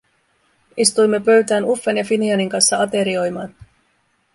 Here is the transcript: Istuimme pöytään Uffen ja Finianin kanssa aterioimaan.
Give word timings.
Istuimme 0.77 1.19
pöytään 1.19 1.65
Uffen 1.65 1.97
ja 1.97 2.03
Finianin 2.03 2.49
kanssa 2.49 2.81
aterioimaan. 2.81 3.55